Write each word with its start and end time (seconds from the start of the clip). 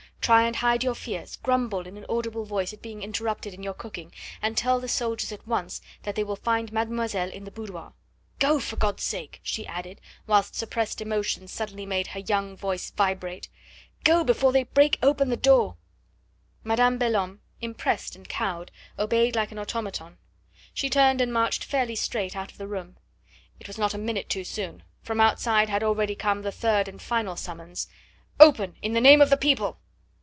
Try 0.21 0.43
and 0.43 0.57
hide 0.57 0.83
your 0.83 0.93
fears, 0.93 1.35
grumble 1.37 1.87
in 1.87 1.97
an 1.97 2.05
audible 2.07 2.45
voice 2.45 2.71
at 2.73 2.81
being 2.83 3.01
interrupted 3.01 3.55
in 3.55 3.63
your 3.63 3.73
cooking, 3.73 4.13
and 4.39 4.55
tell 4.55 4.79
the 4.79 4.87
soldiers 4.87 5.31
at 5.31 5.47
once 5.47 5.81
that 6.03 6.13
they 6.13 6.23
will 6.23 6.35
find 6.35 6.71
mademoiselle 6.71 7.31
in 7.31 7.43
the 7.43 7.49
boudoir. 7.51 7.95
Go, 8.37 8.59
for 8.59 8.75
God's 8.75 9.01
sake!" 9.01 9.39
she 9.41 9.65
added, 9.65 9.99
whilst 10.27 10.53
suppressed 10.53 11.01
emotion 11.01 11.47
suddenly 11.47 11.87
made 11.87 12.05
her 12.07 12.19
young 12.19 12.55
voice 12.55 12.91
vibrate; 12.91 13.49
"go, 14.03 14.23
before 14.23 14.51
they 14.51 14.61
break 14.63 14.99
open 15.01 15.29
that 15.29 15.41
door!" 15.41 15.75
Madame 16.63 16.99
Belhomme, 16.99 17.39
impressed 17.59 18.15
and 18.15 18.29
cowed, 18.29 18.69
obeyed 18.99 19.35
like 19.35 19.51
an 19.51 19.57
automaton. 19.59 20.17
She 20.71 20.87
turned 20.89 21.19
and 21.19 21.33
marched 21.33 21.63
fairly 21.63 21.95
straight 21.95 22.35
out 22.37 22.51
of 22.51 22.59
the 22.59 22.67
room. 22.67 22.95
It 23.59 23.65
was 23.67 23.79
not 23.79 23.95
a 23.95 23.97
minute 23.97 24.29
too 24.29 24.43
soon. 24.43 24.83
From 25.01 25.19
outside 25.19 25.67
had 25.67 25.83
already 25.83 26.13
come 26.15 26.43
the 26.43 26.51
third 26.53 26.87
and 26.87 27.01
final 27.01 27.35
summons: 27.35 27.87
"Open, 28.39 28.75
in 28.83 28.93
the 28.93 29.01
name 29.01 29.19
of 29.19 29.31
the 29.31 29.35
people!" 29.35 29.79